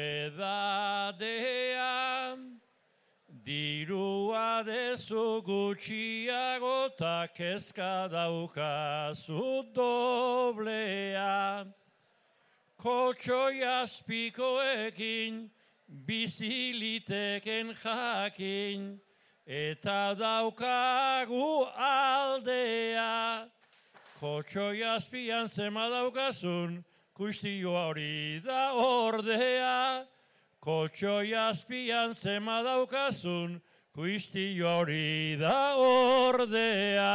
[3.45, 11.67] dirua dezu gutxiago eta kezka daukazu doblea.
[12.81, 15.51] Kotxoi azpikoekin,
[15.87, 19.04] biziliteken jakin,
[19.45, 23.47] eta daukagu aldea.
[24.19, 26.83] Kotxoi azpian zema daukazun,
[27.13, 30.05] kustio hori da ordea.
[30.59, 33.61] Kotxoi azpian zema daukazun,
[33.93, 37.13] kustio hori da ordea.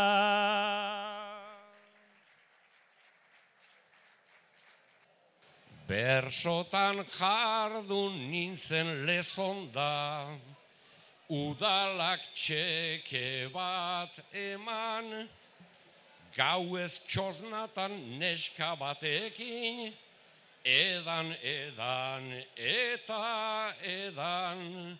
[5.90, 10.28] Bersotan jardun nintzen lezonda,
[11.30, 15.28] udalak txeke bat eman,
[16.34, 19.92] gau ez txosnatan neska batekin,
[20.66, 22.26] edan, edan,
[22.58, 24.98] eta edan,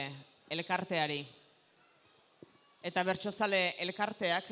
[0.48, 1.20] elkarteari.
[2.82, 4.48] Eta bertsozale elkarteak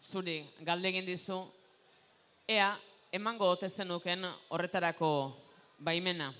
[0.00, 1.40] zuri galde egin dizu
[2.46, 2.70] ea
[3.10, 5.10] emango ote zenuken horretarako
[5.78, 6.30] baimena.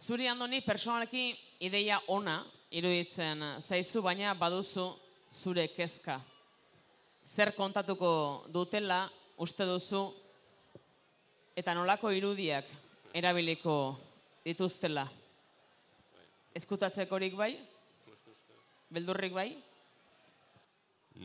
[0.00, 1.30] Zuri andoni personalki
[1.64, 4.90] ideia ona iruditzen zaizu baina baduzu
[5.32, 6.20] zure kezka.
[7.24, 9.08] Zer kontatuko dutela
[9.40, 10.12] uste duzu
[11.56, 12.64] eta nolako irudiak
[13.16, 13.96] erabiliko
[14.44, 15.08] dituztela.
[16.54, 17.56] Ezkutatzekorik bai?
[18.92, 19.56] Beldurrik bai?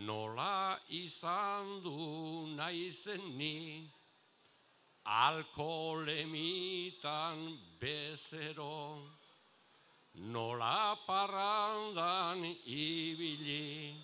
[0.07, 3.91] Nola izan du naizen ni,
[5.03, 9.01] alkoholemitan bezero,
[10.13, 13.95] nola parrandan ibili,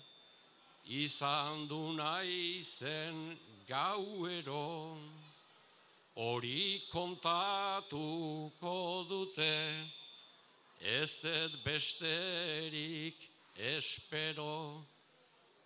[0.86, 4.96] izan du naizen gauero,
[6.14, 8.74] hori kontatuko
[9.08, 9.74] dute,
[10.80, 13.16] ez dut besterik
[13.58, 14.84] espero,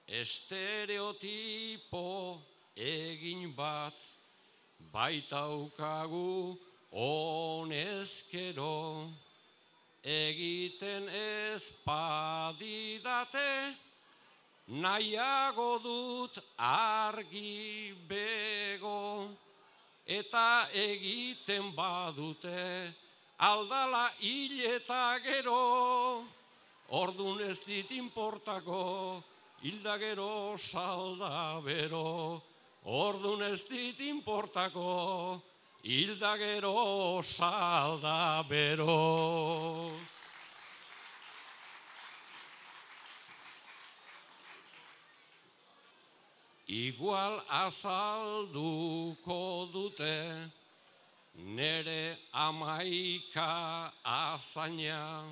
[0.09, 2.07] estereotipo
[2.77, 3.95] egin bat,
[4.93, 6.59] baitaukagu
[6.91, 8.79] honezkero,
[10.03, 13.77] egiten ez padidate,
[14.71, 19.29] nahiago dut argi bego,
[20.07, 22.95] eta egiten badute,
[23.39, 26.23] aldala hil eta gero,
[26.89, 29.23] ordun ez dit importako,
[29.63, 32.41] hilda gero salda bero,
[32.85, 35.41] ordun ez dit importako,
[35.83, 40.10] hilda gero salda bero.
[46.71, 50.51] Igual azalduko dute,
[51.35, 55.27] nere amaika azaina,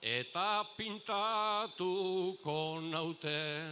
[0.00, 3.66] eta pintatuko naute,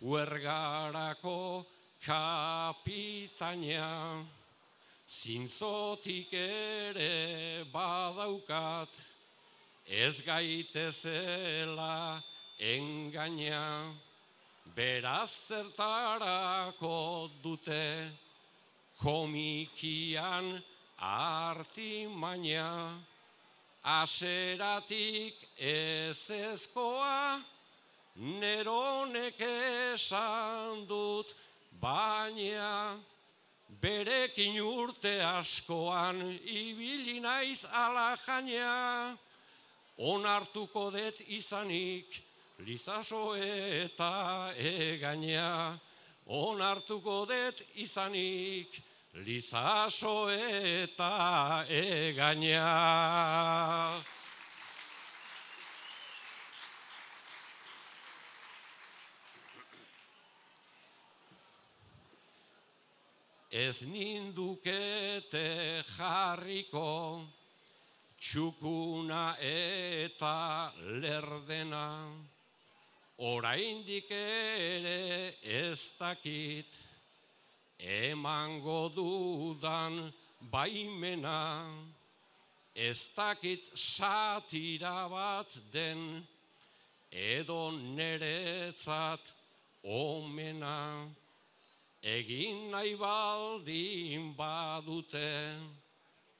[0.00, 1.66] juergarako
[2.00, 4.24] kapitaina,
[5.04, 8.88] zintzotik ere badaukat,
[9.84, 12.24] ez gaitezela
[12.58, 13.92] engaina,
[14.76, 18.12] beraz zertarako dute,
[19.00, 20.60] komikian
[21.00, 23.00] artimaina,
[23.82, 27.40] aseratik ez ezkoa,
[28.16, 31.32] neronek esan dut
[31.80, 33.00] baina,
[33.80, 39.16] berekin urte askoan ibili naiz ala jaina,
[39.96, 42.25] onartuko det izanik,
[42.64, 45.78] lizaso eta egaina,
[46.26, 48.80] onartuko det izanik,
[49.24, 54.04] lizaso eta egaina.
[63.56, 67.24] Ez nindukete jarriko,
[68.20, 71.86] txukuna eta lerdena,
[73.18, 76.66] oraindik ere ez dakit,
[77.78, 80.12] emango dudan
[80.52, 81.70] baimena,
[82.74, 86.26] ez dakit satira bat den,
[87.10, 89.32] edo neretzat
[89.82, 91.08] omena,
[92.02, 95.56] egin nahi baldin badute,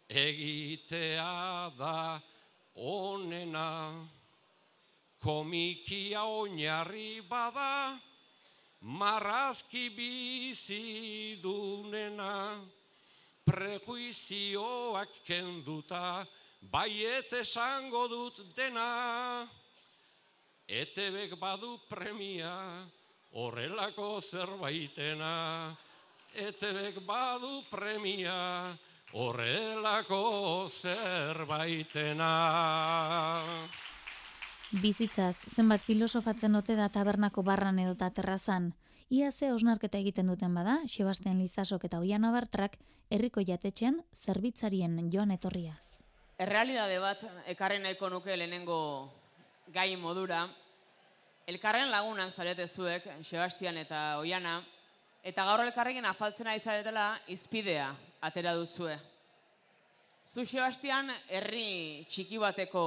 [0.09, 2.21] egitea da
[2.77, 4.07] onena,
[5.23, 7.99] komikia oinarri bada,
[8.81, 12.61] marrazki bizi dunena,
[13.47, 16.27] prejuizioak kenduta,
[16.71, 19.47] baietz esango dut dena,
[20.69, 22.85] etebek badu premia,
[23.33, 25.77] horrelako zerbaitena,
[26.35, 28.77] etebek badu premia,
[29.13, 32.33] horrelako zerbaitena.
[34.75, 38.73] Bizitzaz, zenbat filosofatzen ote da tabernako barran edota terrazan,
[39.09, 42.75] ia ze osnarketa egiten duten bada, Sebastian Lizasok eta Oian Abartrak,
[43.09, 46.01] herriko jatetxean zerbitzarien joan etorriaz.
[46.39, 49.13] Errealidade bat, ekarren nahiko nuke lehenengo
[49.73, 50.49] gai modura,
[51.47, 54.65] elkarren lagunak zarete zuek, Sebastian eta Oiana,
[55.23, 58.99] eta gaur elkarrekin afaltzen ari zaretela izpidea atera duzue.
[60.27, 62.83] Zu Sebastian herri txiki bateko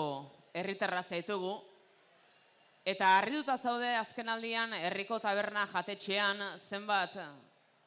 [0.53, 1.68] herritarra zaitugu,
[2.89, 7.19] eta harrituta zaude azkenaldian herriko taberna jatetxean zenbat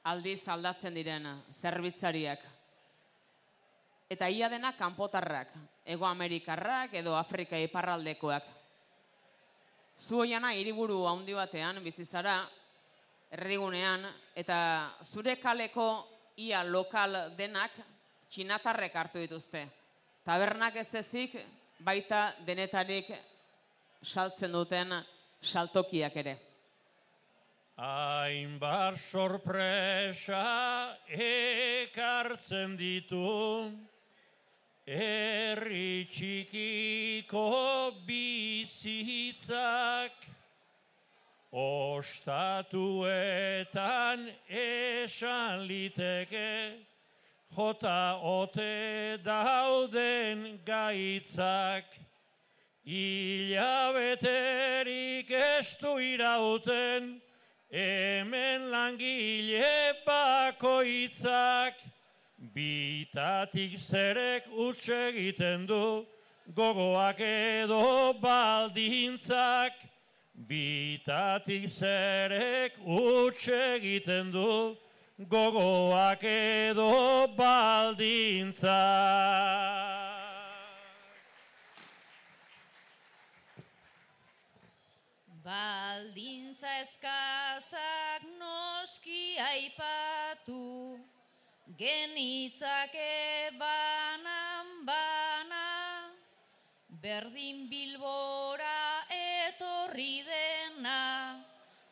[0.07, 2.44] aldiz aldatzen diren zerbitzariak.
[4.12, 8.46] Eta ia dena kanpotarrak, ego amerikarrak edo Afrika iparraldekoak.
[9.98, 12.36] Zu oiana hiriburu handi batean bizi zara
[13.32, 14.59] erdigunean eta
[15.03, 15.88] zure kaleko
[16.36, 17.74] ia lokal denak
[18.30, 19.66] txinatarrek hartu dituzte.
[20.22, 21.36] Tabernak ez ezik
[21.80, 23.11] baita denetarik
[24.03, 24.92] saltzen duten
[25.40, 26.38] saltokiak ere.
[27.82, 33.72] Hainbar sorpresa ekartzen ditu,
[34.86, 40.12] herri txikiko bizitzak,
[41.53, 46.78] ostatuetan esan liteke,
[47.57, 51.84] jota ote dauden gaitzak,
[52.85, 54.20] Ilabeterik
[55.30, 57.20] ez du irauten,
[57.70, 61.74] hemen langile bakoitzak,
[62.55, 66.07] bitatik zerek utxe egiten du,
[66.55, 69.72] gogoak edo baldintzak,
[70.35, 74.76] Bitatik zerek utxe egiten du,
[75.28, 78.80] gogoak edo baldintza.
[85.53, 90.96] Baldintza eskazak noski aipatu,
[91.76, 95.66] genitzake banan bana,
[97.05, 101.03] berdin bilbora etorri dena,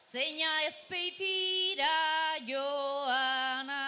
[0.01, 3.85] zeina ezpeitira joana.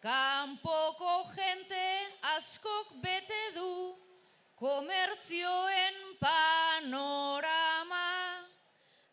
[0.00, 1.86] Kanpoko jente
[2.38, 3.72] askok bete du,
[4.56, 7.49] komertzioen panorama,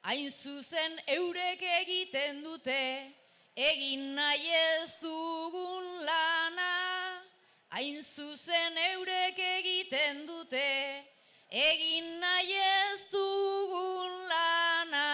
[0.08, 3.12] hain zuzen eurek egiten dute,
[3.56, 6.76] egin nahi ez dugun lana,
[7.76, 11.04] hain zuzen eurek egiten dute,
[11.52, 15.10] egin nahi ez dugun lana.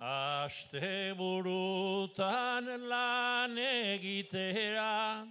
[0.00, 5.26] Aste burutan lan egitera,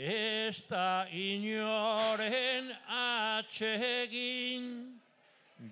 [0.00, 4.96] ez da inoren atsegin,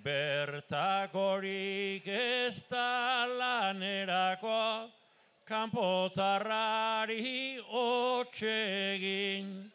[0.05, 4.85] bertakorik ez da lanerako,
[5.49, 9.65] kanpotarrari otxegin.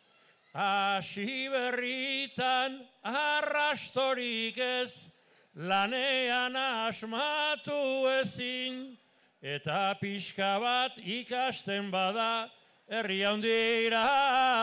[0.55, 5.11] Asi berritan arrastorik ez,
[5.57, 8.97] lanean asmatu ezin,
[9.43, 12.47] eta pixka bat ikasten bada,
[12.89, 14.05] herri handira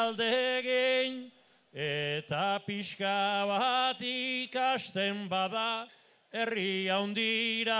[0.05, 1.31] aldegin,
[1.73, 5.87] eta pixka bat ikasten bada,
[6.31, 7.79] herri handira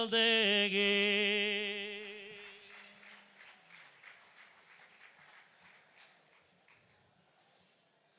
[0.00, 1.98] aldegin.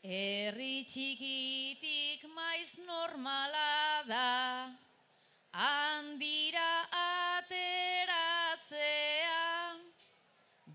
[0.03, 4.73] Herri txikitik maiz normala da,
[5.53, 8.20] handira ateratzea,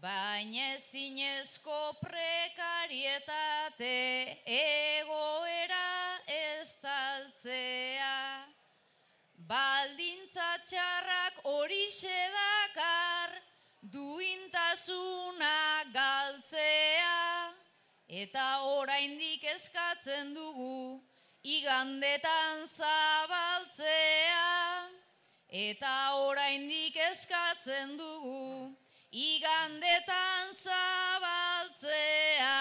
[0.06, 3.94] baina ezinezko prekarietate
[4.56, 5.88] egoera
[6.30, 8.18] ez taltzea.
[9.50, 13.34] Baldintza txarrak horixe dakar,
[13.96, 15.58] duintasuna
[15.98, 17.18] galtzea.
[18.22, 18.46] Eta
[18.78, 21.02] oraindik eskatzen dugu
[21.58, 24.48] igandetan zabaltzea.
[25.66, 25.94] Eta
[26.30, 28.74] oraindik eskatzen dugu
[29.16, 32.60] igandetan zabaltzea.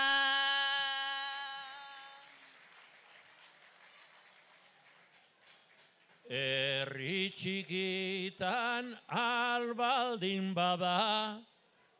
[6.31, 11.43] Herri txikitan albaldin bada,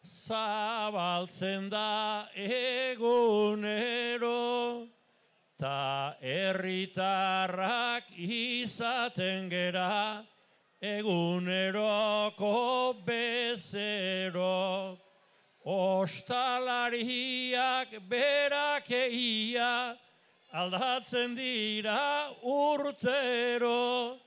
[0.01, 4.31] zabaltzen da egunero,
[5.59, 10.23] ta herritarrak izaten gera,
[10.81, 12.55] eguneroko
[13.05, 14.97] bezero.
[15.65, 16.69] Ostalariak
[18.07, 19.97] berak eia,
[20.53, 24.19] aldatzen dira urtero,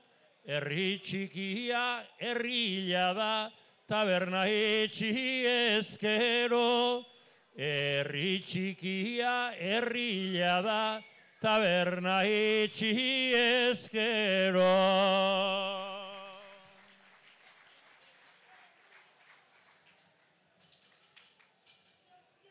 [0.43, 3.49] herri txikia herrila da,
[3.87, 7.05] taberna etxi ezkero,
[7.55, 11.01] herri txikia herrila da,
[11.39, 14.75] taberna etxi ezkero.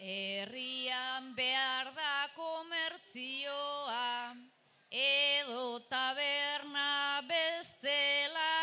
[0.08, 4.32] Herrian behar da komertzioa,
[4.88, 8.54] edo taberna bestela,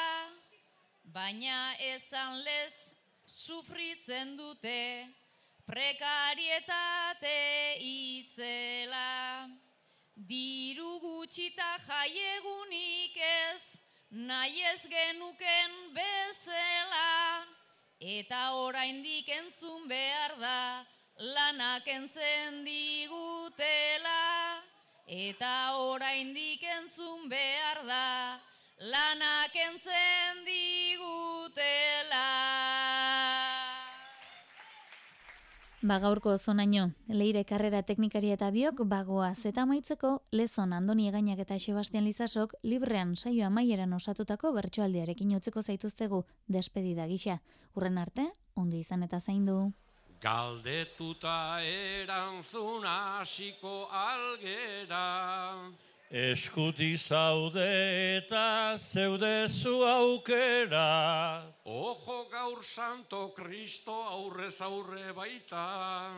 [1.14, 1.60] baina
[1.92, 2.96] esan lez
[3.30, 5.06] sufritzen dute,
[5.70, 7.36] prekarietate
[7.92, 9.46] itzela.
[10.16, 13.78] Diru gutxita jaiegunik ez,
[14.10, 17.46] nahi ez genuken bezela,
[18.00, 20.60] eta oraindik entzun behar da,
[21.20, 24.60] lanak entzen digutela,
[25.08, 28.40] eta oraindik entzun behar da,
[28.80, 32.26] lanak entzen digutela.
[35.86, 41.60] Ba gaurko zonaino, leire karrera teknikaria eta biok bagoaz eta amaitzeko lezon Andoni Egainak eta
[41.60, 47.40] Sebastian Lizasok librean saio amaieran osatutako bertsoaldiarekin utzeko zaituztegu despedida gisa.
[47.76, 49.76] Urren arte, ondo izan eta zaindu.
[50.26, 55.70] Galdetuta erantzun hasiko algera.
[56.10, 57.68] Eskuti zaude
[58.18, 61.46] eta zeudezu aukera.
[61.66, 66.10] Ojo gaur santo kristo aurrez aurre baita.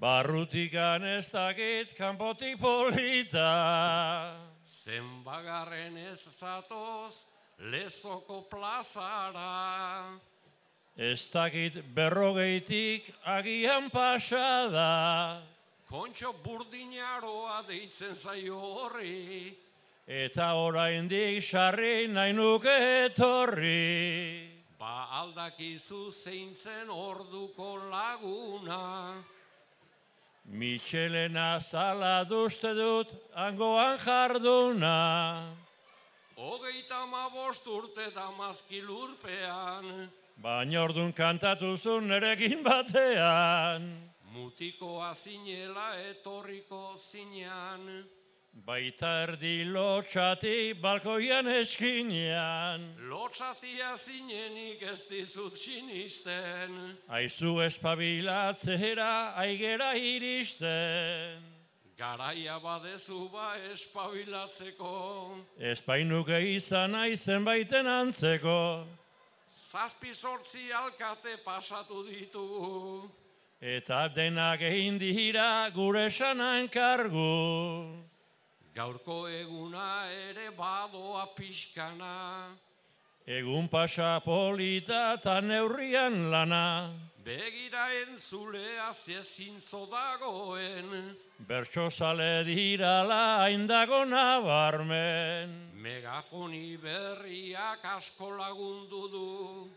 [0.00, 3.50] Barrutikan ez dakit kanpotik polita.
[4.64, 7.26] Zenbagarren ez zatoz
[7.58, 9.52] lezoko plazara.
[10.96, 15.42] Ez dakit berrogeitik agian pasada.
[15.90, 19.50] Kontxo burdinaroa deitzen zaio horri.
[20.06, 22.76] Eta oraindik sarri nahi nuke
[23.10, 24.54] etorri.
[24.78, 29.18] Ba aldakizu zeintzen orduko laguna.
[30.46, 35.50] Michelena zala duzte dut angoan jarduna.
[36.36, 40.10] Hogeita ma bost urte damazkilurpean.
[40.42, 43.86] Baina ordun kantatu zuen nerekin batean.
[44.34, 48.04] Mutikoa zinela etorriko zinean.
[48.66, 52.84] Baita erdi lotxati balkoian eskinean.
[53.10, 56.98] Lotxatia zinenik ez dizut sinisten.
[57.08, 61.42] Aizu espabilatzera aigera iristen.
[61.98, 64.94] Garaia badezu ba espabilatzeko.
[65.58, 68.86] Espainuke izan aizen baiten antzeko.
[69.74, 73.10] Zazpi sortzi alkate pasatu ditugu.
[73.58, 78.04] Eta denak egin dira gure sanan kargu.
[78.76, 82.54] Gaurko eguna ere badoa pixkana.
[83.26, 86.94] Egun pasa polita eta neurrian lana.
[87.24, 91.14] Begira entzulea zezintzo dagoen.
[91.48, 95.72] Bertso sale dirala aindago nabarmen.
[95.80, 99.70] Megafoni berriak asko lagundu du.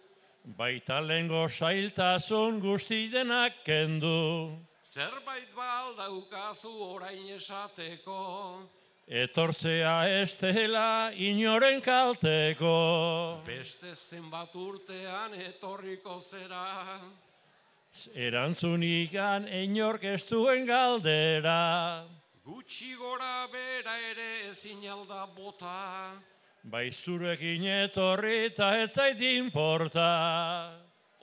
[0.58, 4.60] Baita lengo sailtasun guzti denak kendu.
[4.94, 8.68] Zerbait baldaukazu orain esateko.
[9.08, 13.40] Etortzea ez dela inoren kalteko.
[13.48, 17.00] Beste zenbat urtean etorriko zera.
[18.14, 22.06] Erantzunikan inork ez duen galdera.
[22.46, 26.14] Gutxi gora bera ere ezin alda bota.
[26.64, 30.08] Bai zurekin etorri eta ez zait inporta.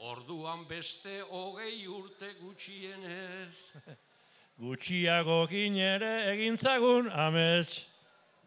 [0.05, 3.73] Orduan beste hogei urte gutxienez.
[4.63, 7.85] Gutxiagokin ere egintzagun amets.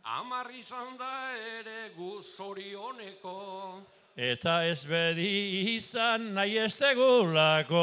[0.04, 3.38] Amar izan da ere gu zorioneko.
[4.18, 7.82] Eta ez bedi izan nahi ez tegulako.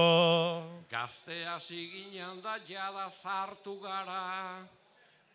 [0.91, 4.67] Gazte hasi ginen da jada zartu gara.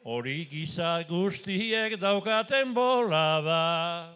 [0.03, 3.63] Hori giza guztiek daukaten bola da.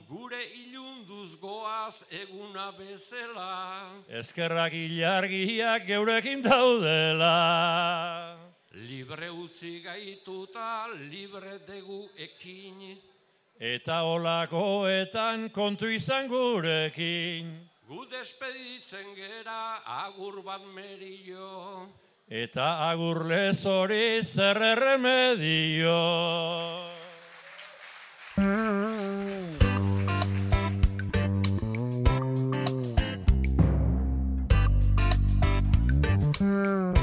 [0.09, 3.87] Gure ilunduz goaz eguna bezala.
[4.19, 8.35] Ezkerrak ilargiak geurekin daudela.
[8.75, 12.99] Libre utzi gaituta, libre degu ekin.
[13.59, 17.53] Eta olakoetan kontu izan gurekin.
[17.87, 21.87] Gu despeditzen gera agur bat merio.
[22.27, 25.99] Eta agur lez hori zer erremedio.
[36.43, 37.02] Mm.